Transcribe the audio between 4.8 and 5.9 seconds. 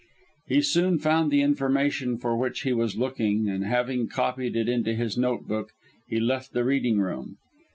his notebook,